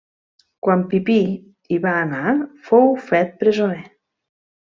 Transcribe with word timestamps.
Quan 0.67 0.79
Pipí 0.93 1.17
hi 1.75 1.79
va 1.83 1.93
anar 2.05 2.33
fou 2.69 2.89
fet 3.11 3.37
presoner. 3.43 3.85